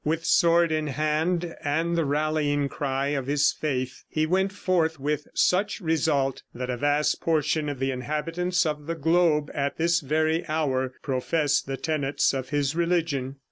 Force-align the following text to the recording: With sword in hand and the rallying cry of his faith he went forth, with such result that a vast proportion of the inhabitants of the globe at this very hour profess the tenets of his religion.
With 0.03 0.25
sword 0.25 0.71
in 0.71 0.87
hand 0.87 1.55
and 1.63 1.95
the 1.95 2.05
rallying 2.05 2.69
cry 2.69 3.09
of 3.09 3.27
his 3.27 3.51
faith 3.51 4.03
he 4.09 4.25
went 4.25 4.51
forth, 4.51 4.99
with 4.99 5.27
such 5.35 5.79
result 5.79 6.41
that 6.55 6.71
a 6.71 6.77
vast 6.77 7.19
proportion 7.19 7.69
of 7.69 7.77
the 7.77 7.91
inhabitants 7.91 8.65
of 8.65 8.87
the 8.87 8.95
globe 8.95 9.51
at 9.53 9.77
this 9.77 9.99
very 9.99 10.43
hour 10.49 10.93
profess 11.03 11.61
the 11.61 11.77
tenets 11.77 12.33
of 12.33 12.49
his 12.49 12.75
religion. 12.75 13.35